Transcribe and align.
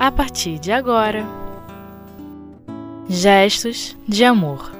a 0.00 0.10
partir 0.10 0.58
de 0.58 0.72
agora. 0.72 1.26
Gestos 3.06 3.94
de 4.08 4.24
amor. 4.24 4.72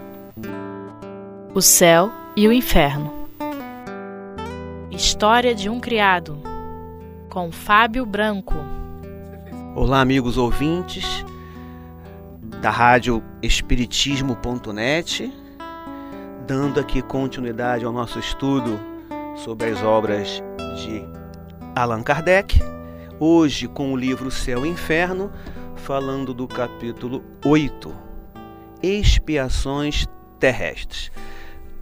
O 1.55 1.61
céu 1.61 2.11
e 2.35 2.49
o 2.49 2.53
inferno. 2.53 3.29
História 4.91 5.55
de 5.55 5.69
um 5.69 5.79
criado. 5.79 6.41
Com 7.29 7.53
Fábio 7.53 8.07
Branco. 8.07 8.55
Olá, 9.77 10.01
amigos 10.01 10.39
ouvintes 10.39 11.23
da 12.63 12.71
rádio 12.71 13.23
espiritismo.net, 13.43 15.31
dando 16.47 16.81
aqui 16.81 17.03
continuidade 17.03 17.85
ao 17.85 17.93
nosso 17.93 18.19
estudo 18.19 18.81
sobre 19.37 19.69
as 19.69 19.83
obras 19.83 20.43
de 20.77 21.05
Allan 21.77 22.03
Kardec, 22.03 22.59
hoje 23.21 23.69
com 23.69 23.93
o 23.93 23.97
livro 23.97 24.31
Céu 24.31 24.65
e 24.65 24.71
Inferno, 24.71 25.31
falando 25.77 26.33
do 26.33 26.49
capítulo 26.49 27.23
8, 27.45 27.95
Expiações 28.83 30.09
Terrestres. 30.39 31.13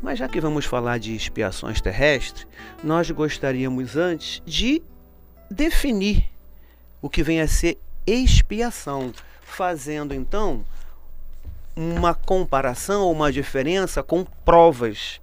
Mas 0.02 0.19
já 0.19 0.29
que 0.29 0.41
vamos 0.41 0.65
falar 0.65 0.98
de 0.98 1.15
expiações 1.15 1.80
terrestres, 1.80 2.45
nós 2.82 3.09
gostaríamos 3.12 3.96
antes 3.96 4.43
de 4.45 4.82
definir 5.48 6.29
o 7.01 7.09
que 7.09 7.23
vem 7.23 7.41
a 7.41 7.46
ser 7.46 7.79
expiação, 8.05 9.12
fazendo 9.41 10.12
então 10.12 10.65
uma 11.77 12.15
comparação 12.15 13.02
ou 13.02 13.12
uma 13.12 13.30
diferença 13.30 14.02
com 14.02 14.24
provas, 14.45 15.20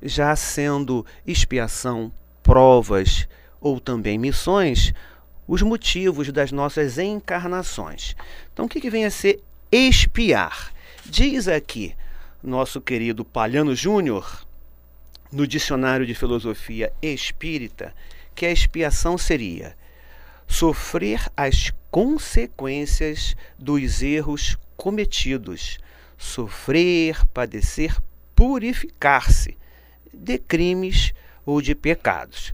já 0.00 0.34
sendo 0.34 1.04
expiação, 1.26 2.10
provas 2.42 3.28
ou 3.60 3.78
também 3.78 4.18
missões, 4.18 4.92
os 5.46 5.62
motivos 5.62 6.30
das 6.30 6.52
nossas 6.52 6.98
encarnações. 6.98 8.16
Então, 8.52 8.66
o 8.66 8.68
que, 8.68 8.80
que 8.80 8.90
vem 8.90 9.04
a 9.04 9.10
ser 9.10 9.42
expiar? 9.70 10.72
Diz 11.04 11.48
aqui 11.48 11.94
nosso 12.42 12.80
querido 12.80 13.24
Palhano 13.24 13.74
Júnior, 13.74 14.46
no 15.30 15.46
Dicionário 15.46 16.06
de 16.06 16.14
Filosofia 16.14 16.92
Espírita, 17.00 17.94
que 18.34 18.46
a 18.46 18.52
expiação 18.52 19.16
seria 19.16 19.76
sofrer 20.46 21.30
as 21.36 21.72
consequências 21.90 23.34
dos 23.58 24.02
erros 24.02 24.58
cometidos, 24.76 25.78
sofrer, 26.18 27.24
padecer, 27.26 27.96
purificar-se 28.34 29.56
de 30.12 30.38
crimes 30.38 31.14
ou 31.46 31.62
de 31.62 31.74
pecados. 31.74 32.52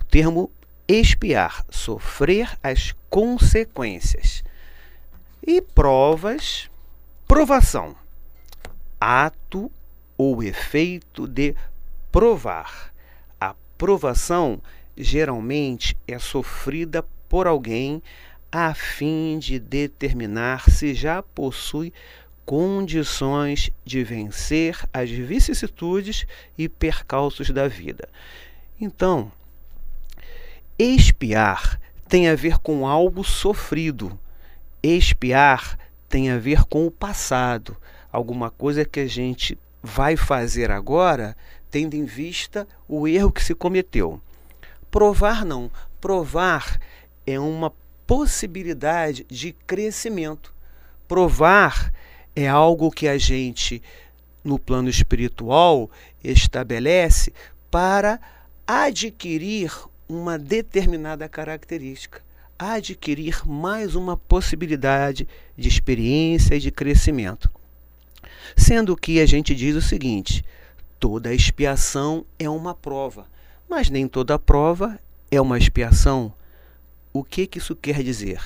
O 0.00 0.04
termo 0.04 0.50
expiar, 0.92 1.64
sofrer 1.70 2.58
as 2.62 2.92
consequências. 3.08 4.44
E 5.44 5.60
provas, 5.60 6.70
provação, 7.26 7.96
ato 9.00 9.70
ou 10.16 10.42
efeito 10.42 11.26
de 11.26 11.54
provar. 12.12 12.92
A 13.40 13.54
provação 13.76 14.60
geralmente 14.96 15.96
é 16.06 16.18
sofrida 16.18 17.04
por 17.28 17.46
alguém 17.46 18.02
a 18.52 18.74
fim 18.74 19.38
de 19.38 19.58
determinar 19.58 20.70
se 20.70 20.92
já 20.92 21.22
possui 21.22 21.92
condições 22.44 23.70
de 23.84 24.04
vencer 24.04 24.78
as 24.92 25.08
vicissitudes 25.08 26.26
e 26.58 26.68
percalços 26.68 27.48
da 27.50 27.66
vida. 27.66 28.08
Então, 28.78 29.32
expiar 30.78 31.80
tem 32.08 32.28
a 32.28 32.34
ver 32.34 32.58
com 32.58 32.86
algo 32.86 33.24
sofrido. 33.24 34.18
Expiar 34.82 35.78
tem 36.08 36.30
a 36.30 36.38
ver 36.38 36.64
com 36.64 36.86
o 36.86 36.90
passado, 36.90 37.76
alguma 38.12 38.50
coisa 38.50 38.84
que 38.84 39.00
a 39.00 39.06
gente 39.06 39.58
vai 39.82 40.16
fazer 40.16 40.70
agora, 40.70 41.36
tendo 41.70 41.94
em 41.94 42.04
vista 42.04 42.68
o 42.86 43.08
erro 43.08 43.32
que 43.32 43.42
se 43.42 43.54
cometeu. 43.54 44.20
Provar 44.90 45.44
não. 45.44 45.70
Provar 46.00 46.78
é 47.26 47.40
uma 47.40 47.72
possibilidade 48.06 49.24
de 49.28 49.52
crescimento. 49.52 50.52
Provar 51.08 51.92
é 52.36 52.46
algo 52.46 52.90
que 52.90 53.08
a 53.08 53.16
gente, 53.16 53.82
no 54.44 54.58
plano 54.58 54.90
espiritual, 54.90 55.90
estabelece 56.22 57.32
para 57.70 58.20
adquirir 58.66 59.72
uma 60.12 60.38
determinada 60.38 61.28
característica, 61.28 62.22
adquirir 62.58 63.46
mais 63.46 63.94
uma 63.94 64.16
possibilidade 64.16 65.26
de 65.56 65.68
experiência 65.68 66.54
e 66.54 66.60
de 66.60 66.70
crescimento. 66.70 67.50
Sendo 68.56 68.96
que 68.96 69.20
a 69.20 69.26
gente 69.26 69.54
diz 69.54 69.74
o 69.74 69.82
seguinte: 69.82 70.44
toda 71.00 71.34
expiação 71.34 72.24
é 72.38 72.48
uma 72.48 72.74
prova, 72.74 73.26
mas 73.68 73.88
nem 73.88 74.06
toda 74.06 74.38
prova 74.38 74.98
é 75.30 75.40
uma 75.40 75.58
expiação. 75.58 76.32
O 77.12 77.24
que, 77.24 77.46
que 77.46 77.58
isso 77.58 77.74
quer 77.74 78.02
dizer? 78.02 78.40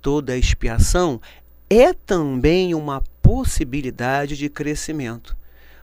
Toda 0.00 0.36
expiação 0.36 1.20
é 1.68 1.92
também 1.92 2.74
uma 2.74 3.02
possibilidade 3.20 4.36
de 4.36 4.48
crescimento. 4.48 5.36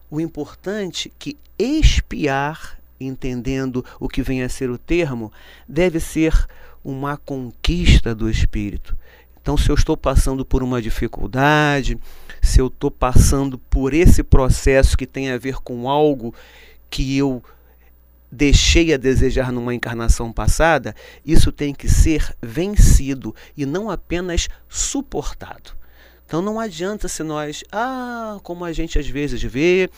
O 0.09 0.19
importante 0.19 1.09
é 1.09 1.11
que 1.17 1.38
expiar, 1.57 2.81
entendendo 3.03 3.84
o 4.00 4.07
que 4.07 4.22
vem 4.22 4.44
a 4.44 4.50
ser 4.50 4.69
o 4.69 4.78
termo, 4.78 5.31
deve 5.67 6.00
ser 6.00 6.47
uma 6.84 7.17
conquista 7.17 8.16
do 8.16 8.29
espírito. 8.29 8.95
Então, 9.41 9.57
se 9.57 9.69
eu 9.69 9.75
estou 9.75 9.97
passando 9.97 10.45
por 10.45 10.62
uma 10.62 10.81
dificuldade, 10.81 11.97
se 12.41 12.59
eu 12.59 12.67
estou 12.67 12.91
passando 12.91 13.57
por 13.57 13.94
esse 13.94 14.23
processo 14.23 14.95
que 14.95 15.07
tem 15.07 15.31
a 15.31 15.38
ver 15.38 15.56
com 15.56 15.89
algo 15.89 16.34
que 16.89 17.17
eu 17.17 17.44
deixei 18.31 18.94
a 18.94 18.97
desejar 18.97 19.51
numa 19.51 19.73
encarnação 19.73 20.31
passada, 20.31 20.95
isso 21.25 21.51
tem 21.51 21.73
que 21.73 21.89
ser 21.89 22.35
vencido 22.41 23.35
e 23.57 23.66
não 23.66 23.89
apenas 23.89 24.47
suportado. 24.69 25.72
Então 26.25 26.41
não 26.41 26.59
adianta 26.59 27.09
se 27.09 27.23
nós, 27.23 27.63
ah, 27.72 28.39
como 28.41 28.63
a 28.63 28.72
gente 28.72 28.97
às 28.97 29.07
vezes 29.07 29.44
vê, 29.44 29.89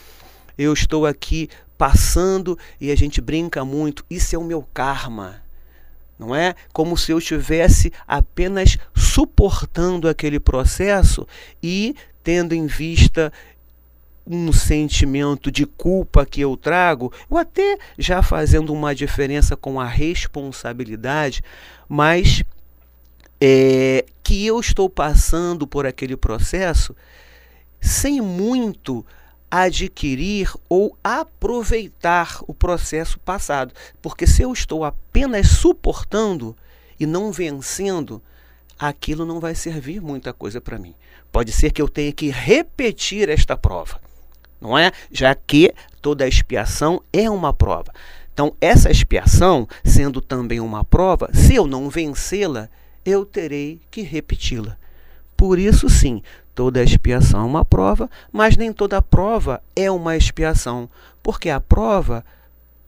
eu 0.57 0.73
estou 0.73 1.05
aqui 1.05 1.47
passando 1.83 2.57
e 2.79 2.91
a 2.91 2.95
gente 2.95 3.19
brinca 3.19 3.65
muito, 3.65 4.05
isso 4.09 4.33
é 4.33 4.39
o 4.39 4.43
meu 4.45 4.65
karma. 4.73 5.43
Não 6.17 6.33
é 6.33 6.55
como 6.71 6.97
se 6.97 7.11
eu 7.11 7.17
estivesse 7.17 7.91
apenas 8.07 8.77
suportando 8.95 10.07
aquele 10.07 10.39
processo 10.39 11.27
e 11.61 11.93
tendo 12.23 12.55
em 12.55 12.67
vista 12.67 13.33
um 14.25 14.53
sentimento 14.53 15.51
de 15.51 15.65
culpa 15.65 16.25
que 16.25 16.39
eu 16.39 16.55
trago, 16.55 17.11
ou 17.29 17.37
até 17.37 17.77
já 17.99 18.23
fazendo 18.23 18.71
uma 18.71 18.95
diferença 18.95 19.57
com 19.57 19.77
a 19.77 19.85
responsabilidade, 19.85 21.43
mas 21.89 22.43
é, 23.41 24.05
que 24.23 24.45
eu 24.45 24.57
estou 24.57 24.89
passando 24.89 25.67
por 25.67 25.85
aquele 25.85 26.15
processo 26.15 26.95
sem 27.81 28.21
muito 28.21 29.05
adquirir 29.61 30.51
ou 30.67 30.97
aproveitar 31.03 32.39
o 32.47 32.53
processo 32.53 33.19
passado. 33.19 33.73
Porque 34.01 34.25
se 34.25 34.41
eu 34.41 34.51
estou 34.51 34.83
apenas 34.83 35.47
suportando 35.47 36.55
e 36.99 37.05
não 37.05 37.31
vencendo, 37.31 38.21
aquilo 38.79 39.25
não 39.25 39.39
vai 39.39 39.53
servir 39.53 40.01
muita 40.01 40.33
coisa 40.33 40.59
para 40.59 40.79
mim. 40.79 40.95
Pode 41.31 41.51
ser 41.51 41.71
que 41.71 41.81
eu 41.81 41.87
tenha 41.87 42.11
que 42.11 42.29
repetir 42.29 43.29
esta 43.29 43.55
prova 43.55 43.99
não 44.63 44.77
é? 44.77 44.93
Já 45.11 45.35
que 45.35 45.73
toda 46.01 46.25
expiação 46.25 47.03
é 47.11 47.29
uma 47.29 47.53
prova. 47.53 47.91
Então, 48.33 48.55
essa 48.61 48.89
expiação, 48.89 49.67
sendo 49.83 50.21
também 50.21 50.61
uma 50.61 50.85
prova, 50.85 51.29
se 51.33 51.53
eu 51.53 51.67
não 51.67 51.89
vencê-la, 51.89 52.69
eu 53.05 53.25
terei 53.25 53.81
que 53.91 54.01
repeti-la. 54.01 54.77
Por 55.35 55.59
isso, 55.59 55.89
sim, 55.89 56.23
toda 56.55 56.83
expiação 56.83 57.41
é 57.41 57.45
uma 57.45 57.65
prova, 57.65 58.09
mas 58.31 58.55
nem 58.57 58.71
toda 58.71 59.01
prova 59.01 59.61
é 59.75 59.89
uma 59.89 60.15
expiação, 60.15 60.89
porque 61.21 61.49
a 61.49 61.59
prova, 61.59 62.25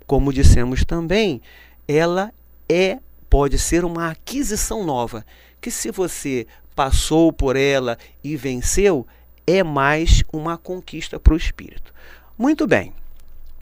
como 0.05 0.33
dissemos 0.33 0.83
também, 0.83 1.41
ela 1.87 2.31
é 2.69 2.99
pode 3.29 3.59
ser 3.59 3.83
uma 3.83 4.11
aquisição 4.11 4.83
nova, 4.83 5.25
que 5.59 5.69
se 5.69 5.91
você 5.91 6.47
passou 6.75 7.33
por 7.33 7.55
ela 7.55 7.97
e 8.23 8.35
venceu, 8.35 9.05
é 9.47 9.63
mais 9.63 10.23
uma 10.31 10.57
conquista 10.57 11.19
para 11.19 11.33
o 11.33 11.37
espírito. 11.37 11.93
Muito 12.37 12.67
bem, 12.67 12.93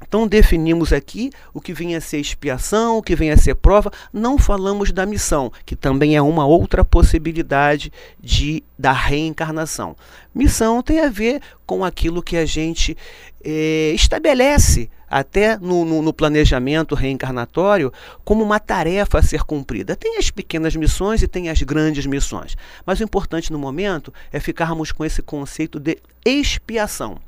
Então 0.07 0.27
definimos 0.27 0.93
aqui 0.93 1.31
o 1.53 1.61
que 1.61 1.73
vem 1.73 1.95
a 1.95 2.01
ser 2.01 2.19
expiação, 2.19 2.97
o 2.97 3.01
que 3.01 3.15
vem 3.15 3.31
a 3.31 3.37
ser 3.37 3.55
prova, 3.55 3.91
não 4.11 4.37
falamos 4.37 4.91
da 4.91 5.05
missão, 5.05 5.51
que 5.65 5.75
também 5.75 6.15
é 6.15 6.21
uma 6.21 6.45
outra 6.45 6.83
possibilidade 6.83 7.91
de 8.19 8.63
da 8.77 8.91
reencarnação. 8.91 9.95
Missão 10.35 10.81
tem 10.81 10.99
a 10.99 11.09
ver 11.09 11.41
com 11.65 11.85
aquilo 11.85 12.21
que 12.21 12.35
a 12.35 12.45
gente 12.45 12.97
eh, 13.43 13.91
estabelece 13.95 14.89
até 15.09 15.57
no, 15.57 15.85
no, 15.85 16.01
no, 16.01 16.11
planejamento 16.11 16.95
reencarnatório 16.95 17.93
como 18.25 18.43
uma 18.43 18.59
tarefa 18.59 19.19
a 19.19 19.23
ser 19.23 19.43
cumprida. 19.43 19.95
Tem 19.95 20.17
as 20.17 20.31
pequenas 20.31 20.75
missões 20.75 21.21
e 21.21 21.27
tem 21.27 21.49
as 21.49 21.61
grandes 21.61 22.05
missões. 22.05 22.57
Mas 22.85 22.99
o 22.99 23.03
importante 23.03 23.53
no 23.53 23.59
momento 23.59 24.11
é 24.31 24.39
ficarmos 24.39 24.91
com 24.91 25.05
esse 25.05 25.21
conceito 25.21 25.79
de 25.79 25.97
expiação 26.25 27.19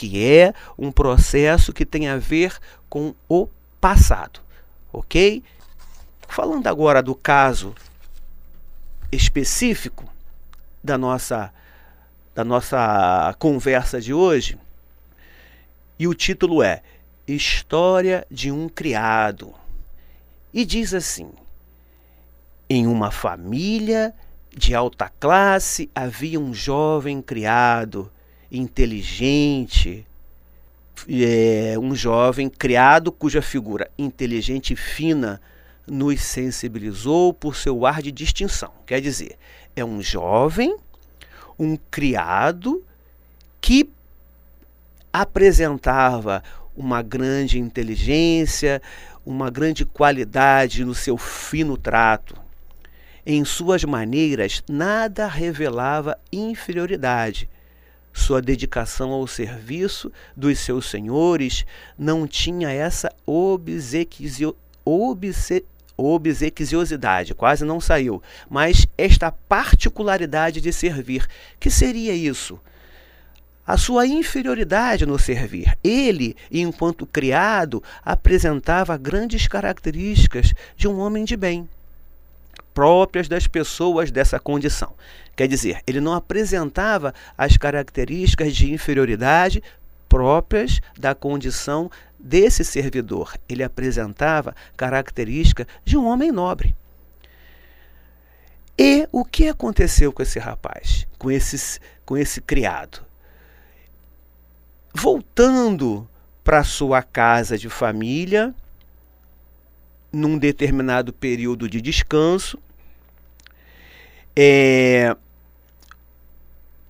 que 0.00 0.26
é 0.26 0.54
um 0.78 0.90
processo 0.90 1.74
que 1.74 1.84
tem 1.84 2.08
a 2.08 2.16
ver 2.16 2.58
com 2.88 3.14
o 3.28 3.46
passado, 3.78 4.40
ok? 4.90 5.44
Falando 6.26 6.66
agora 6.68 7.02
do 7.02 7.14
caso 7.14 7.74
específico 9.12 10.10
da 10.82 10.96
nossa 10.96 11.52
da 12.34 12.42
nossa 12.42 13.36
conversa 13.38 14.00
de 14.00 14.14
hoje, 14.14 14.58
e 15.98 16.08
o 16.08 16.14
título 16.14 16.62
é 16.62 16.82
História 17.28 18.26
de 18.30 18.50
um 18.50 18.70
criado. 18.70 19.52
E 20.50 20.64
diz 20.64 20.94
assim: 20.94 21.30
Em 22.70 22.86
uma 22.86 23.10
família 23.10 24.14
de 24.56 24.74
alta 24.74 25.10
classe 25.20 25.90
havia 25.94 26.40
um 26.40 26.54
jovem 26.54 27.20
criado 27.20 28.10
inteligente, 28.50 30.06
é, 31.08 31.76
um 31.78 31.94
jovem 31.94 32.48
criado 32.48 33.12
cuja 33.12 33.40
figura 33.40 33.90
inteligente 33.96 34.72
e 34.74 34.76
fina 34.76 35.40
nos 35.86 36.20
sensibilizou 36.20 37.32
por 37.32 37.56
seu 37.56 37.86
ar 37.86 38.02
de 38.02 38.12
distinção. 38.12 38.72
Quer 38.86 39.00
dizer, 39.00 39.36
é 39.74 39.84
um 39.84 40.02
jovem, 40.02 40.76
um 41.58 41.76
criado 41.90 42.84
que 43.60 43.90
apresentava 45.12 46.42
uma 46.76 47.02
grande 47.02 47.58
inteligência, 47.58 48.80
uma 49.24 49.50
grande 49.50 49.84
qualidade 49.84 50.84
no 50.84 50.94
seu 50.94 51.16
fino 51.16 51.76
trato. 51.76 52.36
Em 53.26 53.44
suas 53.44 53.84
maneiras, 53.84 54.62
nada 54.68 55.26
revelava 55.26 56.18
inferioridade 56.32 57.48
sua 58.12 58.42
dedicação 58.42 59.10
ao 59.10 59.26
serviço 59.26 60.12
dos 60.36 60.58
seus 60.58 60.90
senhores 60.90 61.64
não 61.98 62.26
tinha 62.26 62.70
essa 62.70 63.12
obsequio, 63.24 64.56
obse, 64.84 65.64
obsequiosidade, 65.96 67.34
quase 67.34 67.64
não 67.64 67.80
saiu, 67.80 68.22
mas 68.48 68.86
esta 68.96 69.30
particularidade 69.30 70.60
de 70.60 70.72
servir. 70.72 71.26
Que 71.58 71.70
seria 71.70 72.14
isso? 72.14 72.60
a 73.66 73.76
sua 73.76 74.04
inferioridade 74.04 75.06
no 75.06 75.16
servir. 75.16 75.78
Ele, 75.84 76.34
enquanto 76.50 77.06
criado, 77.06 77.80
apresentava 78.04 78.96
grandes 78.96 79.46
características 79.46 80.52
de 80.76 80.88
um 80.88 80.98
homem 80.98 81.24
de 81.24 81.36
bem 81.36 81.68
próprias 82.74 83.28
das 83.28 83.46
pessoas 83.46 84.10
dessa 84.10 84.38
condição. 84.38 84.94
Quer 85.36 85.48
dizer, 85.48 85.80
ele 85.86 86.00
não 86.00 86.12
apresentava 86.12 87.14
as 87.36 87.56
características 87.56 88.54
de 88.54 88.72
inferioridade 88.72 89.62
próprias 90.08 90.80
da 90.98 91.14
condição 91.14 91.90
desse 92.18 92.64
servidor. 92.64 93.34
Ele 93.48 93.62
apresentava 93.62 94.54
características 94.76 95.66
de 95.84 95.96
um 95.96 96.06
homem 96.06 96.32
nobre. 96.32 96.74
E 98.78 99.08
o 99.12 99.24
que 99.24 99.48
aconteceu 99.48 100.12
com 100.12 100.22
esse 100.22 100.38
rapaz, 100.38 101.06
com, 101.18 101.28
com 102.04 102.16
esse 102.16 102.40
criado? 102.40 103.04
Voltando 104.92 106.08
para 106.42 106.64
sua 106.64 107.02
casa 107.02 107.56
de 107.56 107.68
família, 107.68 108.54
num 110.12 110.38
determinado 110.38 111.12
período 111.12 111.68
de 111.68 111.80
descanso. 111.80 112.58
É, 114.34 115.16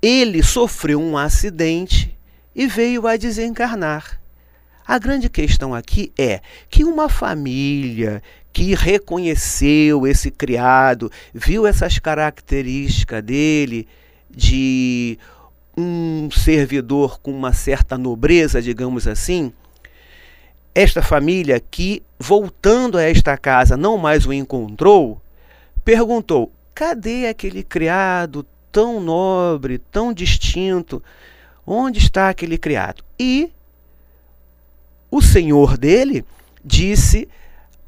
ele 0.03 0.43
sofreu 0.43 1.01
um 1.01 1.17
acidente 1.17 2.17
e 2.55 2.67
veio 2.67 3.07
a 3.07 3.17
desencarnar. 3.17 4.21
A 4.87 4.99
grande 4.99 5.29
questão 5.29 5.75
aqui 5.75 6.13
é 6.19 6.41
que 6.69 6.85
uma 6.85 7.09
família 7.09 8.23
que 8.53 8.75
reconheceu 8.75 10.07
esse 10.07 10.31
criado, 10.31 11.11
viu 11.33 11.67
essas 11.67 11.99
características 11.99 13.23
dele 13.23 13.87
de 14.29 15.19
um 15.77 16.29
servidor 16.31 17.21
com 17.21 17.31
uma 17.31 17.53
certa 17.53 17.97
nobreza, 17.97 18.61
digamos 18.61 19.07
assim, 19.07 19.53
esta 20.75 21.03
família 21.03 21.61
que, 21.61 22.03
voltando 22.19 22.97
a 22.97 23.03
esta 23.03 23.37
casa, 23.37 23.77
não 23.77 23.99
mais 23.99 24.27
o 24.27 24.33
encontrou, 24.33 25.21
perguntou: 25.85 26.53
cadê 26.75 27.27
aquele 27.27 27.63
criado 27.63 28.47
tão 28.71 29.01
nobre, 29.01 29.79
tão 29.79 30.13
distinto? 30.13 31.03
Onde 31.67 31.99
está 31.99 32.29
aquele 32.29 32.57
criado? 32.57 33.05
E 33.19 33.51
o 35.11 35.21
senhor 35.21 35.77
dele 35.77 36.25
disse 36.65 37.29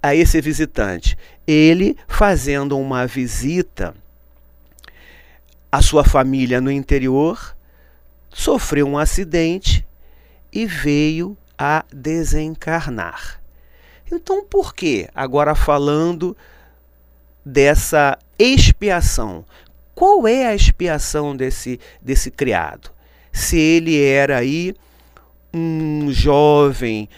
a 0.02 0.14
esse 0.14 0.40
visitante, 0.40 1.16
ele 1.46 1.96
fazendo 2.08 2.76
uma 2.76 3.06
visita 3.06 3.94
à 5.70 5.80
sua 5.80 6.04
família 6.04 6.60
no 6.60 6.70
interior, 6.70 7.56
sofreu 8.28 8.86
um 8.86 8.98
acidente 8.98 9.86
e 10.52 10.66
veio 10.66 11.36
a 11.64 11.84
desencarnar. 11.92 13.40
Então, 14.10 14.44
por 14.44 14.74
que 14.74 15.08
agora 15.14 15.54
falando 15.54 16.36
dessa 17.46 18.18
expiação? 18.36 19.44
Qual 19.94 20.26
é 20.26 20.44
a 20.48 20.56
expiação 20.56 21.36
desse, 21.36 21.78
desse 22.02 22.32
criado? 22.32 22.90
Se 23.32 23.56
ele 23.56 24.02
era 24.02 24.38
aí 24.38 24.74
um 25.54 26.10
jovem 26.10 27.08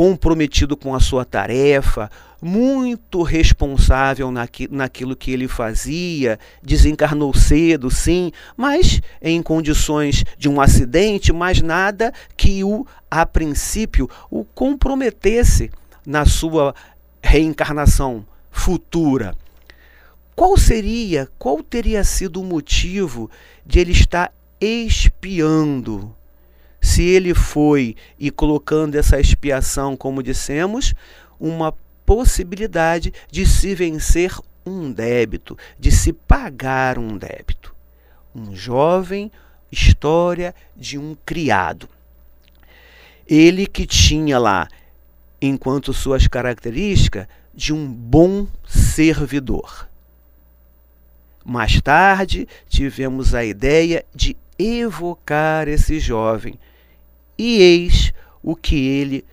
comprometido 0.00 0.78
com 0.78 0.94
a 0.94 0.98
sua 0.98 1.26
tarefa, 1.26 2.10
muito 2.40 3.22
responsável 3.22 4.30
naqui, 4.30 4.66
naquilo 4.70 5.14
que 5.14 5.30
ele 5.30 5.46
fazia, 5.46 6.38
desencarnou 6.62 7.34
cedo, 7.34 7.90
sim, 7.90 8.32
mas 8.56 9.02
em 9.20 9.42
condições 9.42 10.24
de 10.38 10.48
um 10.48 10.58
acidente, 10.58 11.34
mas 11.34 11.60
nada 11.60 12.14
que 12.34 12.64
o, 12.64 12.86
a 13.10 13.26
princípio, 13.26 14.08
o 14.30 14.42
comprometesse 14.42 15.70
na 16.06 16.24
sua 16.24 16.74
reencarnação 17.22 18.24
futura. 18.50 19.36
Qual 20.34 20.56
seria, 20.56 21.28
qual 21.38 21.62
teria 21.62 22.02
sido 22.04 22.40
o 22.40 22.44
motivo 22.44 23.30
de 23.66 23.80
ele 23.80 23.92
estar 23.92 24.32
expiando? 24.58 26.16
Se 26.80 27.02
ele 27.02 27.34
foi 27.34 27.94
e 28.18 28.30
colocando 28.30 28.94
essa 28.96 29.20
expiação, 29.20 29.96
como 29.96 30.22
dissemos, 30.22 30.94
uma 31.38 31.74
possibilidade 32.06 33.12
de 33.30 33.46
se 33.46 33.74
vencer 33.74 34.34
um 34.64 34.90
débito, 34.90 35.56
de 35.78 35.90
se 35.90 36.12
pagar 36.12 36.98
um 36.98 37.16
débito. 37.16 37.74
Um 38.34 38.54
jovem, 38.54 39.30
história 39.70 40.54
de 40.76 40.98
um 40.98 41.16
criado. 41.24 41.88
Ele 43.26 43.66
que 43.66 43.86
tinha 43.86 44.38
lá, 44.38 44.68
enquanto 45.40 45.92
suas 45.92 46.26
características, 46.26 47.26
de 47.54 47.72
um 47.72 47.86
bom 47.86 48.46
servidor. 48.66 49.88
Mais 51.44 51.80
tarde, 51.80 52.48
tivemos 52.68 53.34
a 53.34 53.44
ideia 53.44 54.04
de 54.14 54.36
evocar 54.58 55.68
esse 55.68 55.98
jovem. 55.98 56.58
E 57.42 57.56
eis 57.62 58.12
o 58.42 58.54
que 58.54 58.76
ele 58.76 59.24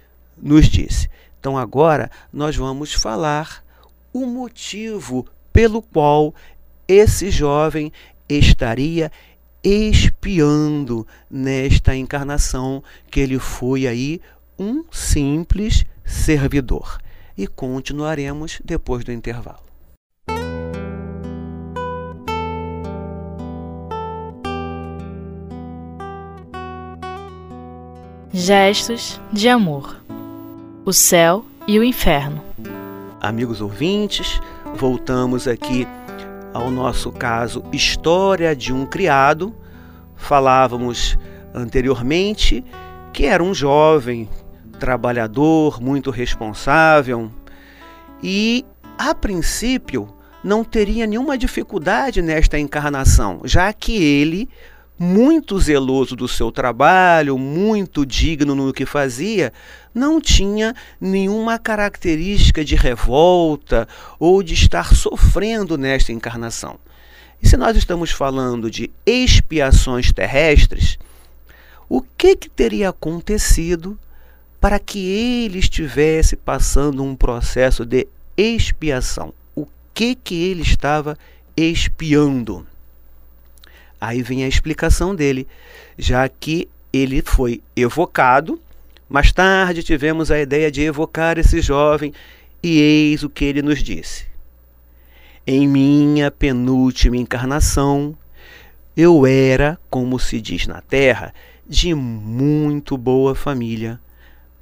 nos 0.42 0.70
disse. 0.70 1.10
Então 1.38 1.58
agora 1.58 2.10
nós 2.32 2.56
vamos 2.56 2.94
falar 2.94 3.62
o 4.14 4.26
motivo 4.26 5.28
pelo 5.52 5.82
qual 5.82 6.34
esse 6.88 7.30
jovem 7.30 7.92
estaria 8.30 9.12
espiando 9.62 11.06
nesta 11.30 11.94
encarnação 11.98 12.82
que 13.12 13.20
ele 13.20 13.40
foi 13.40 13.86
aí 13.86 14.22
um 14.58 14.86
simples 14.90 15.86
servidor. 16.06 17.02
E 17.38 17.46
continuaremos 17.46 18.62
depois 18.64 19.04
do 19.04 19.12
intervalo. 19.12 19.67
Gestos 28.40 29.20
de 29.34 29.50
amor. 29.50 30.00
o 30.86 30.94
céu 30.94 31.44
e 31.68 31.80
o 31.80 31.84
inferno. 31.84 32.40
Amigos 33.20 33.62
ouvintes, 33.62 34.40
voltamos 34.76 35.48
aqui 35.48 35.88
ao 36.54 36.70
nosso 36.70 37.12
caso 37.12 37.64
História 37.74 38.56
de 38.56 38.72
um 38.72 38.86
Criado. 38.86 39.56
Falávamos 40.16 41.18
anteriormente 41.52 42.64
que 43.12 43.26
era 43.26 43.42
um 43.42 43.56
jovem 43.56 44.30
trabalhador, 44.80 45.82
muito 45.82 46.12
responsável 46.12 47.32
e, 48.22 48.64
a 49.00 49.16
princípio, 49.16 50.08
não 50.44 50.64
teria 50.64 51.08
nenhuma 51.08 51.40
dificuldade 51.40 52.22
nesta 52.22 52.60
encarnação, 52.60 53.42
já 53.46 53.74
que 53.74 53.96
ele 53.96 54.48
muito 54.98 55.60
zeloso 55.60 56.16
do 56.16 56.28
seu 56.28 56.52
trabalho, 56.52 57.38
muito 57.38 58.06
digno 58.06 58.56
no 58.56 58.74
que 58.74 58.86
fazia, 58.86 59.54
não 59.94 60.20
tinha 60.20 60.76
nenhuma 61.00 61.60
característica 61.60 62.66
de 62.66 62.76
revolta 62.76 63.88
ou 64.20 64.42
de 64.42 64.54
estar 64.54 64.96
sofrendo 64.96 65.78
nesta 65.78 66.12
encarnação. 66.12 66.80
E 67.42 67.48
se 67.48 67.56
nós 67.56 67.78
estamos 67.78 68.10
falando 68.12 68.72
de 68.72 68.90
expiações 69.06 70.12
terrestres, 70.12 70.98
o 71.88 72.02
que, 72.02 72.36
que 72.36 72.50
teria 72.50 72.90
acontecido 72.90 73.98
para 74.60 74.80
que 74.80 75.00
ele 75.00 75.60
estivesse 75.60 76.36
passando 76.36 77.04
um 77.04 77.16
processo 77.16 77.86
de 77.86 78.08
expiação? 78.36 79.34
O 79.56 79.68
que, 79.94 80.16
que 80.16 80.36
ele 80.36 80.64
estava 80.64 81.16
expiando? 81.56 82.66
Aí 84.00 84.22
vem 84.22 84.44
a 84.44 84.48
explicação 84.48 85.16
dele, 85.16 85.48
já 85.98 86.28
que 86.30 86.68
ele 86.94 87.22
foi 87.22 87.62
evocado. 87.76 88.60
Mais 89.10 89.32
tarde 89.32 89.84
tivemos 89.84 90.30
a 90.32 90.40
ideia 90.40 90.70
de 90.70 90.82
evocar 90.82 91.38
esse 91.38 91.62
jovem, 91.62 92.14
e 92.62 92.80
eis 92.80 93.24
o 93.24 93.30
que 93.30 93.46
ele 93.46 93.62
nos 93.62 93.82
disse. 93.82 94.26
Em 95.46 95.68
minha 95.68 96.30
penúltima 96.30 97.16
encarnação, 97.16 98.18
eu 98.96 99.26
era, 99.26 99.80
como 99.90 100.20
se 100.20 100.42
diz 100.42 100.68
na 100.68 100.82
terra, 100.82 101.34
de 101.68 101.94
muito 101.94 102.98
boa 102.98 103.36
família, 103.36 104.00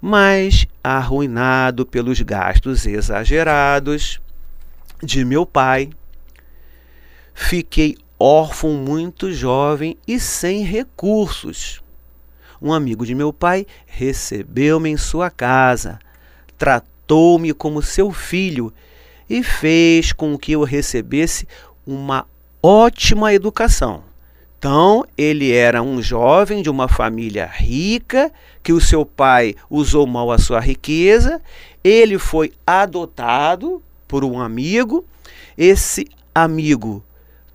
mas 0.02 0.68
arruinado 0.84 1.86
pelos 1.86 2.22
gastos 2.22 2.86
exagerados 2.86 4.20
de 5.02 5.26
meu 5.26 5.46
pai. 5.46 5.90
Fiquei 7.34 7.98
órfão 8.26 8.74
muito 8.74 9.32
jovem 9.32 9.96
e 10.08 10.20
sem 10.20 10.64
recursos. 10.64 11.84
Um 12.60 12.74
amigo 12.74 13.06
de 13.06 13.14
meu 13.14 13.32
pai 13.32 13.68
recebeu-me 13.86 14.90
em 14.90 14.98
sua 14.98 15.30
casa, 15.30 16.00
tratou-me 16.58 17.54
como 17.54 17.84
seu 17.84 18.12
filho 18.12 18.74
e 19.30 19.44
fez 19.44 20.12
com 20.12 20.36
que 20.40 20.54
eu 20.54 20.64
recebesse 20.64 21.48
uma 21.86 22.26
ótima 22.64 23.32
educação. 23.32 24.04
Então, 24.58 25.06
ele 25.16 25.52
era 25.52 25.84
um 25.84 26.02
jovem 26.02 26.64
de 26.64 26.70
uma 26.72 26.88
família 26.88 27.46
rica, 27.46 28.32
que 28.64 28.74
o 28.74 28.82
seu 28.82 29.06
pai 29.06 29.54
usou 29.70 30.08
mal 30.08 30.32
a 30.32 30.40
sua 30.40 30.60
riqueza, 30.60 31.40
ele 31.84 32.18
foi 32.18 32.52
adotado 32.66 33.84
por 34.08 34.26
um 34.26 34.40
amigo, 34.40 35.06
esse 35.56 36.08
amigo 36.34 37.04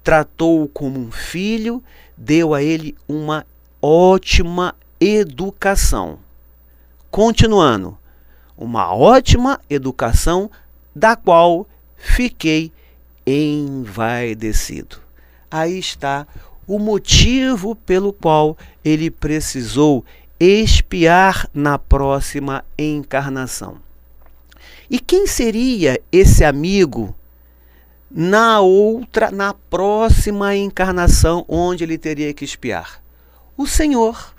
tratou-o 0.03 0.69
como 0.69 0.99
um 0.99 1.11
filho, 1.11 1.83
deu 2.17 2.55
a 2.55 2.63
ele 2.63 2.97
uma 3.09 3.47
ótima 3.81 4.75
educação. 5.01 6.19
Continuando, 7.11 7.97
uma 8.57 8.95
ótima 8.95 9.61
educação 9.69 10.51
da 10.95 11.17
qual 11.17 11.67
fiquei 11.97 12.73
envaidecido. 13.27 14.99
Aí 15.51 15.79
está 15.79 16.27
o 16.67 16.79
motivo 16.79 17.75
pelo 17.75 18.13
qual 18.13 18.57
ele 18.85 19.11
precisou 19.11 20.05
expiar 20.39 21.49
na 21.53 21.79
próxima 21.79 22.65
encarnação. 22.79 23.79
E 24.89 24.99
quem 24.99 25.27
seria 25.27 26.01
esse 26.11 26.45
amigo 26.45 27.15
na 28.11 28.61
outra, 28.61 29.31
na 29.31 29.55
próxima 29.55 30.57
encarnação, 30.57 31.45
onde 31.49 31.85
ele 31.85 31.97
teria 31.97 32.35
que 32.35 32.45
espiar? 32.45 33.03
O 33.57 33.67
Senhor. 33.67 34.35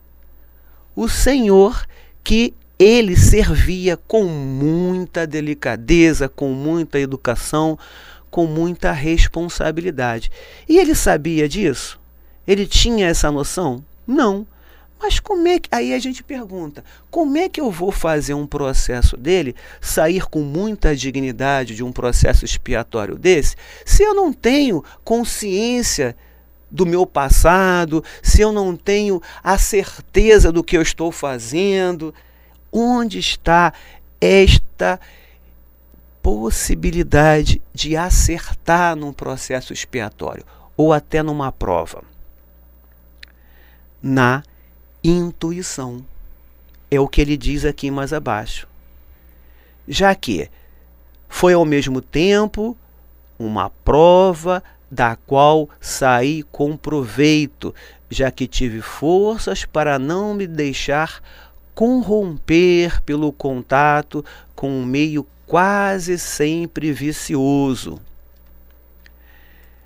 O 0.96 1.08
Senhor 1.08 1.86
que 2.24 2.54
ele 2.78 3.16
servia 3.16 3.96
com 3.96 4.24
muita 4.26 5.26
delicadeza, 5.26 6.28
com 6.28 6.50
muita 6.50 7.00
educação, 7.00 7.78
com 8.30 8.48
muita 8.48 8.92
responsabilidade. 8.92 10.32
E 10.68 10.80
ele 10.80 10.96
sabia 10.96 11.48
disso? 11.48 12.00
Ele 12.48 12.66
tinha 12.66 13.08
essa 13.08 13.32
noção? 13.32 13.84
Não. 14.08 14.48
Mas 15.02 15.20
como 15.20 15.48
é 15.48 15.60
que. 15.60 15.68
Aí 15.72 15.94
a 15.94 16.00
gente 16.00 16.24
pergunta: 16.24 16.84
como 17.10 17.36
é 17.38 17.50
que 17.50 17.60
eu 17.60 17.72
vou 17.72 17.92
fazer 17.92 18.36
um 18.36 18.46
processo 18.46 19.18
dele 19.18 19.56
sair 19.82 20.30
com 20.30 20.42
muita 20.42 20.96
dignidade 20.96 21.76
de 21.76 21.84
um 21.84 21.92
processo 21.92 22.46
expiatório 22.46 23.18
desse, 23.18 23.56
se 23.84 24.04
eu 24.04 24.14
não 24.14 24.32
tenho 24.32 24.84
consciência 25.04 26.16
do 26.70 26.86
meu 26.86 27.06
passado, 27.06 28.04
se 28.22 28.42
eu 28.42 28.52
não 28.52 28.76
tenho 28.76 29.22
a 29.44 29.58
certeza 29.58 30.52
do 30.52 30.64
que 30.64 30.78
eu 30.78 30.82
estou 30.82 31.12
fazendo? 31.12 32.14
Onde 32.72 33.20
está 33.20 33.74
esta 34.22 35.00
possibilidade 36.22 37.60
de 37.74 37.98
acertar 37.98 38.96
num 38.96 39.12
processo 39.12 39.74
expiatório 39.74 40.46
ou 40.78 40.94
até 40.94 41.24
numa 41.24 41.52
prova? 41.52 42.04
Na 44.02 44.44
intuição. 45.04 46.06
É 46.90 47.00
o 47.00 47.08
que 47.08 47.22
ele 47.22 47.38
diz 47.38 47.66
aqui 47.66 47.90
mais 47.90 48.14
abaixo. 48.14 48.68
Já 49.88 50.14
que 50.14 50.50
foi 51.28 51.54
ao 51.54 51.66
mesmo 51.66 52.02
tempo 52.02 52.78
uma 53.40 53.70
prova 53.70 54.62
da 54.90 55.16
qual 55.16 55.70
saí 55.80 56.44
com 56.44 56.76
proveito, 56.76 57.74
já 58.10 58.30
que 58.30 58.46
tive 58.46 58.82
forças 58.82 59.64
para 59.64 59.98
não 59.98 60.34
me 60.34 60.46
deixar 60.46 61.22
corromper 61.74 63.02
pelo 63.04 63.32
contato 63.32 64.24
com 64.54 64.70
um 64.70 64.86
meio 64.86 65.26
quase 65.48 66.20
sempre 66.20 66.92
vicioso. 66.92 68.00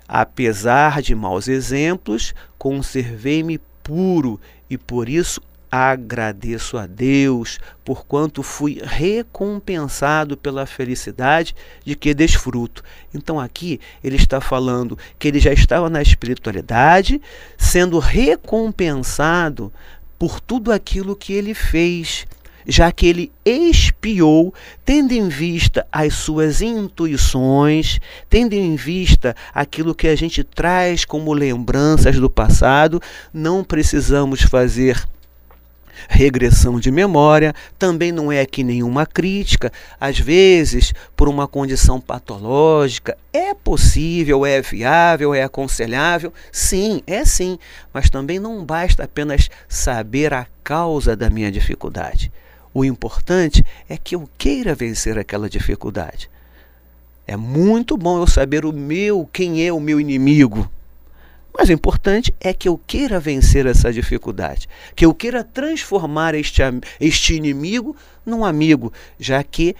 Apesar 0.08 1.00
de 1.00 1.14
maus 1.14 1.48
exemplos, 1.48 2.34
conservei-me 2.58 3.60
puro 3.86 4.40
e 4.68 4.76
por 4.76 5.08
isso 5.08 5.40
agradeço 5.70 6.76
a 6.76 6.86
Deus, 6.86 7.60
porquanto 7.84 8.42
fui 8.42 8.80
recompensado 8.82 10.36
pela 10.36 10.66
felicidade 10.66 11.54
de 11.84 11.94
que 11.94 12.12
desfruto. 12.12 12.82
Então 13.14 13.38
aqui 13.38 13.80
ele 14.02 14.16
está 14.16 14.40
falando 14.40 14.98
que 15.18 15.28
ele 15.28 15.38
já 15.38 15.52
estava 15.52 15.88
na 15.88 16.02
espiritualidade, 16.02 17.20
sendo 17.56 18.00
recompensado 18.00 19.72
por 20.18 20.40
tudo 20.40 20.72
aquilo 20.72 21.14
que 21.14 21.32
ele 21.32 21.54
fez, 21.54 22.26
já 22.66 22.90
que 22.90 23.06
ele 23.06 23.32
espiou, 23.44 24.52
tendo 24.84 25.12
em 25.12 25.28
vista 25.28 25.86
as 25.90 26.14
suas 26.14 26.60
intuições, 26.60 28.00
tendo 28.28 28.54
em 28.54 28.74
vista 28.76 29.34
aquilo 29.54 29.94
que 29.94 30.08
a 30.08 30.16
gente 30.16 30.42
traz 30.42 31.04
como 31.04 31.32
lembranças 31.32 32.16
do 32.16 32.28
passado, 32.28 33.00
não 33.32 33.62
precisamos 33.62 34.42
fazer 34.42 35.06
regressão 36.08 36.78
de 36.78 36.90
memória, 36.90 37.54
também 37.78 38.12
não 38.12 38.30
é 38.30 38.40
aqui 38.40 38.62
nenhuma 38.62 39.06
crítica. 39.06 39.72
Às 40.00 40.18
vezes, 40.18 40.92
por 41.16 41.28
uma 41.28 41.48
condição 41.48 42.00
patológica, 42.00 43.16
é 43.32 43.54
possível, 43.54 44.44
é 44.44 44.60
viável, 44.60 45.34
é 45.34 45.42
aconselhável? 45.42 46.32
Sim, 46.52 47.02
é 47.06 47.24
sim, 47.24 47.58
mas 47.92 48.10
também 48.10 48.38
não 48.38 48.64
basta 48.64 49.04
apenas 49.04 49.48
saber 49.68 50.34
a 50.34 50.46
causa 50.62 51.16
da 51.16 51.30
minha 51.30 51.50
dificuldade. 51.50 52.30
O 52.78 52.84
importante 52.84 53.64
é 53.88 53.96
que 53.96 54.14
eu 54.14 54.28
queira 54.36 54.74
vencer 54.74 55.18
aquela 55.18 55.48
dificuldade. 55.48 56.28
É 57.26 57.34
muito 57.34 57.96
bom 57.96 58.18
eu 58.18 58.26
saber 58.26 58.66
o 58.66 58.72
meu, 58.72 59.26
quem 59.32 59.66
é 59.66 59.72
o 59.72 59.80
meu 59.80 59.98
inimigo. 59.98 60.70
Mas 61.56 61.70
o 61.70 61.72
importante 61.72 62.34
é 62.38 62.52
que 62.52 62.68
eu 62.68 62.78
queira 62.86 63.18
vencer 63.18 63.64
essa 63.64 63.90
dificuldade, 63.90 64.68
que 64.94 65.06
eu 65.06 65.14
queira 65.14 65.42
transformar 65.42 66.34
este, 66.34 66.60
este 67.00 67.34
inimigo 67.34 67.96
num 68.26 68.44
amigo, 68.44 68.92
já 69.18 69.42
que 69.42 69.74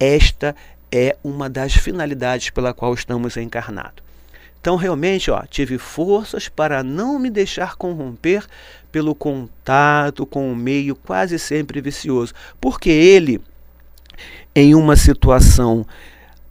esta 0.00 0.56
é 0.90 1.18
uma 1.22 1.50
das 1.50 1.74
finalidades 1.74 2.48
pela 2.48 2.72
qual 2.72 2.94
estamos 2.94 3.36
encarnados. 3.36 4.02
Então, 4.58 4.74
realmente, 4.76 5.30
ó, 5.30 5.42
tive 5.42 5.76
forças 5.76 6.48
para 6.48 6.82
não 6.82 7.18
me 7.18 7.28
deixar 7.30 7.76
corromper 7.76 8.46
pelo 8.90 9.14
contato 9.14 10.24
com 10.24 10.50
o 10.50 10.56
meio 10.56 10.96
quase 10.96 11.38
sempre 11.38 11.80
vicioso, 11.80 12.32
porque 12.60 12.90
ele 12.90 13.40
em 14.54 14.74
uma 14.74 14.96
situação 14.96 15.86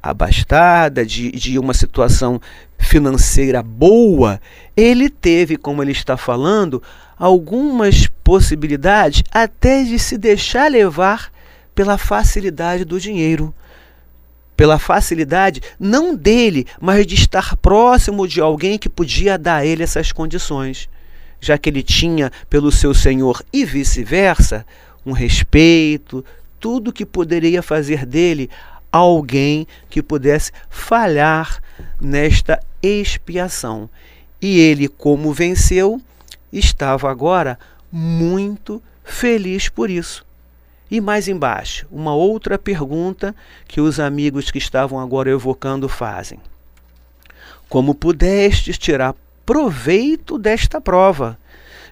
abastada, 0.02 1.06
de, 1.06 1.32
de 1.32 1.60
uma 1.60 1.74
situação 1.74 2.40
financeira 2.78 3.62
boa, 3.62 4.40
ele 4.76 5.10
teve, 5.10 5.58
como 5.58 5.82
ele 5.82 5.92
está 5.92 6.16
falando, 6.16 6.82
algumas 7.18 8.08
possibilidades 8.24 9.24
até 9.32 9.84
de 9.84 10.00
se 10.00 10.18
deixar 10.18 10.72
levar 10.72 11.32
pela 11.76 11.98
facilidade 11.98 12.86
do 12.86 13.00
dinheiro. 13.00 13.54
Pela 14.56 14.80
facilidade, 14.80 15.62
não 15.80 16.16
dele, 16.16 16.66
mas 16.80 17.06
de 17.06 17.16
estar 17.16 17.56
próximo 17.58 18.28
de 18.28 18.42
alguém 18.42 18.80
que 18.80 18.90
podia 18.90 19.38
dar 19.38 19.58
a 19.58 19.66
ele 19.66 19.84
essas 19.84 20.12
condições. 20.12 20.90
Já 21.40 21.58
que 21.58 21.70
ele 21.70 21.84
tinha 21.84 22.32
pelo 22.50 22.72
seu 22.72 22.94
senhor 22.94 23.44
e 23.54 23.64
vice-versa, 23.66 24.66
um 25.06 25.12
respeito, 25.12 26.24
tudo 26.60 26.94
que 26.94 27.06
poderia 27.06 27.62
fazer 27.62 28.06
dele 28.06 28.50
alguém 28.92 29.68
que 29.90 30.02
pudesse 30.02 30.52
falhar 30.70 31.62
nesta 32.00 32.60
expiação. 32.82 33.90
E 34.42 34.60
ele, 34.60 34.88
como 34.88 35.34
venceu, 35.34 36.02
estava 36.52 37.10
agora 37.10 37.60
muito 37.92 38.82
feliz 39.04 39.70
por 39.70 39.90
isso. 39.90 40.26
E 40.90 41.02
mais 41.02 41.28
embaixo, 41.28 41.86
uma 41.92 42.14
outra 42.14 42.58
pergunta 42.58 43.36
que 43.68 43.82
os 43.82 44.00
amigos 44.00 44.50
que 44.50 44.58
estavam 44.58 45.00
agora 45.00 45.30
evocando 45.30 45.90
fazem: 45.90 46.40
Como 47.68 47.94
pudestes 47.94 48.78
tirar 48.78 49.14
proveito 49.48 50.38
desta 50.38 50.82
prova, 50.82 51.40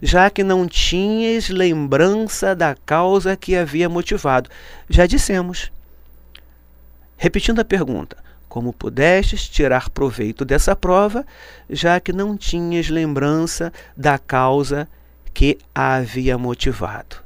já 0.02 0.30
que 0.30 0.44
não 0.44 0.68
tinhas 0.68 1.48
lembrança 1.48 2.54
da 2.54 2.76
causa 2.76 3.38
que 3.38 3.56
havia 3.56 3.88
motivado? 3.88 4.50
Já 4.90 5.06
dissemos. 5.06 5.72
Repetindo 7.16 7.62
a 7.62 7.66
pergunta: 7.66 8.18
Como 8.50 8.74
pudestes 8.74 9.48
tirar 9.48 9.90
proveito 9.90 10.44
dessa 10.44 10.76
prova, 10.76 11.26
já 11.70 11.98
que 11.98 12.12
não 12.12 12.36
tinhas 12.36 12.90
lembrança 12.90 13.72
da 13.96 14.20
causa 14.20 14.86
que 15.34 15.58
a 15.74 15.96
havia 15.96 16.38
motivado? 16.38 17.24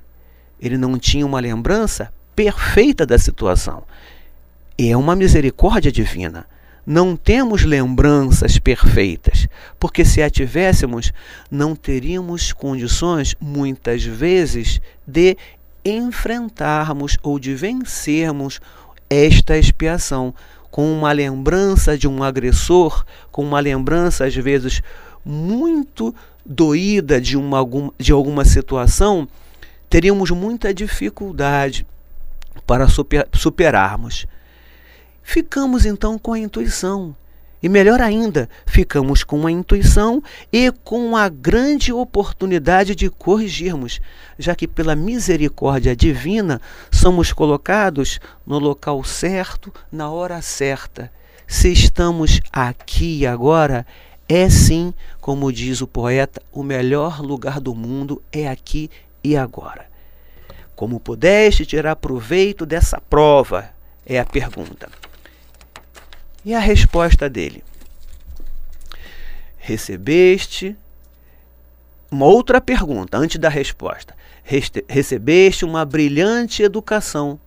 Ele 0.62 0.78
não 0.78 1.00
tinha 1.00 1.26
uma 1.26 1.40
lembrança 1.40 2.14
perfeita 2.36 3.04
da 3.04 3.18
situação. 3.18 3.84
É 4.78 4.96
uma 4.96 5.16
misericórdia 5.16 5.92
divina. 5.92 6.46
Não 6.92 7.16
temos 7.16 7.64
lembranças 7.64 8.58
perfeitas, 8.58 9.48
porque 9.80 10.04
se 10.04 10.24
a 10.24 10.30
tivéssemos, 10.30 11.14
não 11.52 11.76
teríamos 11.76 12.52
condições, 12.52 13.36
muitas 13.40 14.04
vezes, 14.04 14.82
de 15.06 15.38
enfrentarmos 15.86 17.16
ou 17.22 17.38
de 17.38 17.54
vencermos 17.54 18.60
esta 19.08 19.56
expiação 19.56 20.34
com 20.72 20.92
uma 20.92 21.12
lembrança 21.12 21.96
de 21.96 22.08
um 22.08 22.24
agressor, 22.24 23.06
com 23.32 23.44
uma 23.44 23.60
lembrança, 23.60 24.26
às 24.26 24.34
vezes, 24.34 24.82
muito 25.24 26.16
doída 26.44 27.22
de, 27.22 27.38
uma, 27.38 27.60
de 28.00 28.12
alguma 28.12 28.44
situação 28.46 29.28
teríamos 29.88 30.32
muita 30.32 30.74
dificuldade 30.74 31.86
para 32.66 32.88
superarmos. 33.32 34.26
Ficamos 35.24 35.86
então 35.86 36.18
com 36.18 36.34
a 36.34 36.40
intuição. 36.40 37.16
E 37.62 37.68
melhor 37.68 38.00
ainda, 38.00 38.50
ficamos 38.66 39.24
com 39.24 39.46
a 39.46 39.52
intuição 39.52 40.24
e 40.52 40.72
com 40.84 41.18
a 41.18 41.28
grande 41.28 41.92
oportunidade 41.92 42.96
de 42.96 43.10
corrigirmos, 43.10 44.00
já 44.38 44.56
que 44.56 44.66
pela 44.66 44.96
misericórdia 44.96 45.94
divina 45.94 46.62
somos 46.90 47.34
colocados 47.34 48.20
no 48.46 48.58
local 48.60 49.04
certo, 49.04 49.74
na 49.92 50.10
hora 50.10 50.42
certa. 50.42 51.12
Se 51.46 51.70
estamos 51.72 52.40
aqui 52.52 53.20
e 53.20 53.28
agora, 53.28 53.86
é 54.28 54.50
sim, 54.50 54.94
como 55.20 55.52
diz 55.52 55.82
o 55.82 55.88
poeta, 55.88 56.42
o 56.54 56.64
melhor 56.64 57.20
lugar 57.20 57.60
do 57.60 57.76
mundo 57.76 58.22
é 58.32 58.48
aqui 58.48 58.90
e 59.22 59.36
agora? 59.36 59.86
Como 60.78 61.00
pudeste 61.00 61.66
tirar 61.66 61.98
proveito 61.98 62.66
dessa 62.66 63.02
prova? 63.02 63.70
É 64.06 64.18
a 64.18 64.26
pergunta. 64.26 64.88
E 66.50 66.54
a 66.56 66.60
resposta 66.60 67.30
dele? 67.30 67.64
Recebeste. 69.60 70.76
Uma 72.10 72.26
outra 72.26 72.60
pergunta 72.60 73.20
antes 73.20 73.38
da 73.38 73.50
resposta. 73.50 74.16
Recebeste 74.88 75.64
uma 75.64 75.86
brilhante 75.86 76.64
educação. 76.64 77.40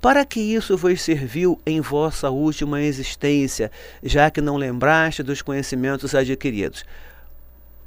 Para 0.00 0.24
que 0.24 0.40
isso 0.40 0.76
vos 0.76 1.00
serviu 1.00 1.60
em 1.64 1.80
vossa 1.80 2.28
última 2.28 2.82
existência, 2.82 3.70
já 4.02 4.28
que 4.32 4.40
não 4.40 4.56
lembraste 4.56 5.22
dos 5.22 5.42
conhecimentos 5.42 6.12
adquiridos? 6.12 6.84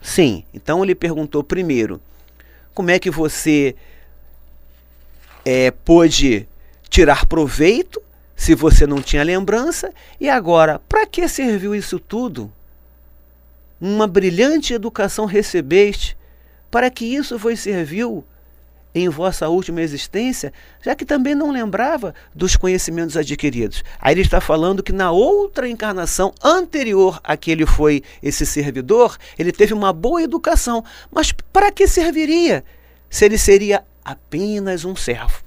Sim, 0.01 0.45
então 0.53 0.81
ele 0.81 0.95
perguntou 0.95 1.43
primeiro: 1.43 1.99
como 2.73 2.89
é 2.89 2.97
que 2.99 3.11
você 3.11 3.75
é, 5.43 5.71
pôde 5.71 6.47
tirar 6.89 7.25
proveito 7.25 8.01
se 8.43 8.53
você 8.55 8.85
não 8.85 9.01
tinha 9.01 9.23
lembrança? 9.23 9.93
E 10.19 10.29
agora, 10.29 10.77
para 10.89 11.07
que 11.07 11.25
serviu 11.29 11.73
isso 11.73 11.97
tudo? 11.97 12.51
Uma 13.79 14.05
brilhante 14.05 14.73
educação 14.73 15.23
recebeste, 15.23 16.17
para 16.69 16.89
que 16.89 17.05
isso 17.05 17.37
vos 17.37 17.57
serviu 17.61 18.21
em 18.93 19.07
vossa 19.07 19.47
última 19.47 19.81
existência, 19.81 20.51
já 20.83 20.93
que 20.93 21.05
também 21.05 21.33
não 21.33 21.51
lembrava 21.51 22.13
dos 22.35 22.57
conhecimentos 22.57 23.15
adquiridos. 23.15 23.81
Aí 23.97 24.13
ele 24.13 24.21
está 24.23 24.41
falando 24.41 24.83
que 24.83 24.91
na 24.91 25.09
outra 25.09 25.69
encarnação 25.69 26.33
anterior 26.43 27.21
a 27.23 27.37
que 27.37 27.49
ele 27.49 27.65
foi 27.65 28.03
esse 28.21 28.45
servidor, 28.45 29.17
ele 29.39 29.53
teve 29.53 29.73
uma 29.73 29.93
boa 29.93 30.21
educação. 30.21 30.83
Mas 31.09 31.31
para 31.31 31.71
que 31.71 31.87
serviria 31.87 32.61
se 33.09 33.23
ele 33.23 33.37
seria 33.37 33.85
apenas 34.03 34.83
um 34.83 34.97
servo? 34.97 35.41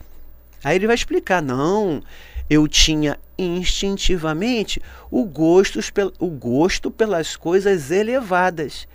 Aí 0.65 0.77
ele 0.77 0.87
vai 0.87 0.97
explicar: 0.97 1.43
não, 1.43 2.03
eu 2.49 2.67
tinha 2.69 3.19
instintivamente 3.39 4.81
o 5.11 5.25
gosto, 5.25 5.81
o 6.19 6.29
gosto 6.29 6.91
pelas 6.91 7.37
coisas 7.37 7.91
elevadas. 7.91 8.87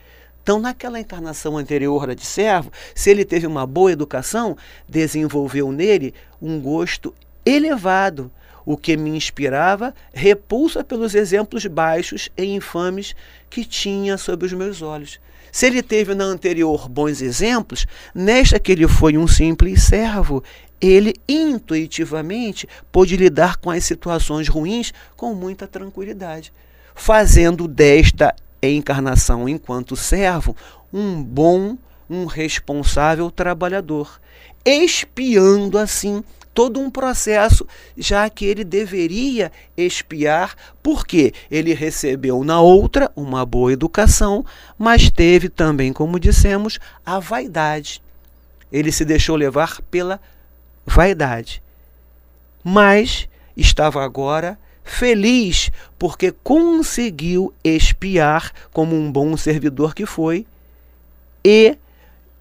Então, 0.43 0.59
naquela 0.59 0.99
encarnação 0.99 1.55
anterior 1.55 2.15
de 2.15 2.25
servo, 2.25 2.71
se 2.95 3.11
ele 3.11 3.23
teve 3.23 3.45
uma 3.45 3.67
boa 3.67 3.91
educação, 3.91 4.57
desenvolveu 4.89 5.71
nele 5.71 6.13
um 6.41 6.59
gosto 6.59 7.13
elevado, 7.45 8.31
o 8.65 8.77
que 8.77 8.97
me 8.97 9.11
inspirava 9.11 9.93
repulsa 10.13 10.83
pelos 10.83 11.15
exemplos 11.15 11.65
baixos 11.65 12.29
e 12.37 12.43
infames 12.45 13.15
que 13.49 13.65
tinha 13.65 14.17
sob 14.17 14.45
os 14.45 14.53
meus 14.53 14.81
olhos. 14.81 15.19
Se 15.51 15.65
ele 15.65 15.83
teve 15.83 16.15
na 16.15 16.23
anterior 16.23 16.87
bons 16.87 17.21
exemplos, 17.21 17.85
nesta 18.15 18.59
que 18.59 18.71
ele 18.71 18.87
foi 18.87 19.17
um 19.17 19.27
simples 19.27 19.83
servo, 19.83 20.43
ele 20.81 21.13
intuitivamente 21.29 22.67
pôde 22.91 23.15
lidar 23.15 23.57
com 23.57 23.69
as 23.69 23.83
situações 23.83 24.47
ruins 24.47 24.91
com 25.15 25.35
muita 25.35 25.67
tranquilidade, 25.67 26.51
fazendo 26.95 27.67
desta 27.67 28.33
encarnação 28.61 29.47
enquanto 29.47 29.95
servo 29.95 30.55
um 30.91 31.21
bom, 31.23 31.77
um 32.09 32.25
responsável 32.25 33.29
trabalhador, 33.29 34.19
expiando 34.65 35.77
assim 35.77 36.23
todo 36.53 36.79
um 36.79 36.89
processo, 36.89 37.65
já 37.97 38.29
que 38.29 38.45
ele 38.45 38.63
deveria 38.63 39.51
expiar, 39.77 40.55
porque 40.83 41.33
ele 41.49 41.73
recebeu 41.73 42.43
na 42.43 42.59
outra 42.59 43.09
uma 43.15 43.45
boa 43.45 43.71
educação, 43.71 44.45
mas 44.77 45.09
teve 45.09 45.47
também, 45.47 45.93
como 45.93 46.19
dissemos, 46.19 46.77
a 47.05 47.19
vaidade. 47.19 48.01
Ele 48.71 48.91
se 48.91 49.05
deixou 49.05 49.35
levar 49.35 49.81
pela 49.89 50.15
vaidade. 50.15 50.40
Mas 52.63 53.27
estava 53.55 54.03
agora 54.03 54.57
feliz 54.83 55.71
porque 55.97 56.31
conseguiu 56.31 57.53
espiar 57.63 58.51
como 58.71 58.95
um 58.95 59.11
bom 59.11 59.37
servidor 59.37 59.93
que 59.93 60.05
foi 60.05 60.45
e 61.43 61.77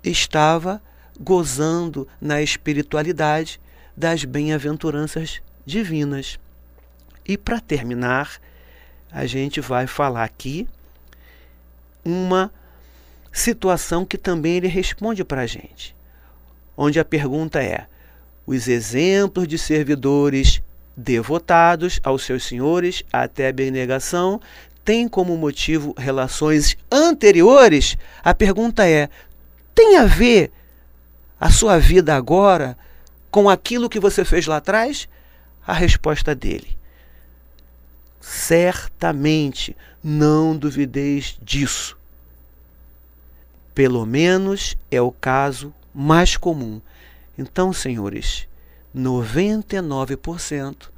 estava 0.02 0.82
gozando 1.18 2.08
na 2.20 2.40
espiritualidade 2.42 3.60
das 3.96 4.24
bem-aventuranças 4.24 5.42
divinas. 5.66 6.38
E 7.26 7.36
para 7.36 7.60
terminar, 7.60 8.40
a 9.12 9.26
gente 9.26 9.60
vai 9.60 9.86
falar 9.86 10.24
aqui 10.24 10.66
uma 12.04 12.50
situação 13.32 14.04
que 14.04 14.16
também 14.16 14.56
ele 14.56 14.68
responde 14.68 15.22
para 15.22 15.42
a 15.42 15.46
gente, 15.46 15.94
onde 16.76 16.98
a 16.98 17.04
pergunta 17.04 17.62
é: 17.62 17.86
os 18.52 18.68
exemplos 18.68 19.46
de 19.46 19.56
servidores 19.56 20.60
devotados 20.96 22.00
aos 22.02 22.24
seus 22.24 22.44
senhores 22.44 23.02
até 23.12 23.46
a 23.46 23.50
abnegação 23.50 24.40
têm 24.84 25.08
como 25.08 25.36
motivo 25.36 25.94
relações 25.96 26.76
anteriores? 26.90 27.96
A 28.22 28.34
pergunta 28.34 28.86
é: 28.86 29.08
tem 29.74 29.96
a 29.96 30.04
ver 30.04 30.50
a 31.40 31.50
sua 31.50 31.78
vida 31.78 32.14
agora 32.14 32.76
com 33.30 33.48
aquilo 33.48 33.88
que 33.88 34.00
você 34.00 34.24
fez 34.24 34.46
lá 34.46 34.56
atrás? 34.56 35.08
a 35.66 35.72
resposta 35.72 36.34
dele. 36.34 36.76
Certamente, 38.20 39.76
não 40.02 40.56
duvideis 40.56 41.38
disso. 41.40 41.96
Pelo 43.74 44.04
menos 44.04 44.76
é 44.90 45.00
o 45.00 45.12
caso 45.12 45.72
mais 45.94 46.36
comum. 46.36 46.80
Então, 47.40 47.72
senhores, 47.72 48.46
99% 48.94 50.90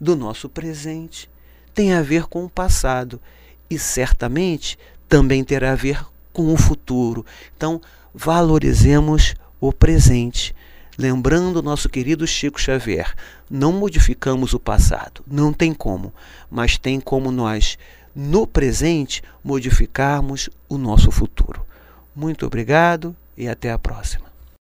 do 0.00 0.16
nosso 0.16 0.48
presente 0.48 1.28
tem 1.74 1.92
a 1.92 2.00
ver 2.00 2.24
com 2.24 2.42
o 2.42 2.48
passado 2.48 3.20
e 3.68 3.78
certamente 3.78 4.78
também 5.06 5.44
terá 5.44 5.72
a 5.72 5.76
ver 5.76 6.02
com 6.32 6.54
o 6.54 6.56
futuro. 6.56 7.26
Então, 7.54 7.82
valorizemos 8.14 9.34
o 9.60 9.74
presente. 9.74 10.56
Lembrando 10.96 11.62
nosso 11.62 11.86
querido 11.86 12.26
Chico 12.26 12.58
Xavier, 12.58 13.14
não 13.50 13.70
modificamos 13.70 14.54
o 14.54 14.58
passado, 14.58 15.22
não 15.26 15.52
tem 15.52 15.74
como, 15.74 16.14
mas 16.50 16.78
tem 16.78 16.98
como 16.98 17.30
nós, 17.30 17.76
no 18.16 18.46
presente, 18.46 19.22
modificarmos 19.44 20.48
o 20.66 20.78
nosso 20.78 21.10
futuro. 21.10 21.60
Muito 22.16 22.46
obrigado 22.46 23.14
e 23.36 23.46
até 23.46 23.70
a 23.70 23.78
próxima. 23.78 24.29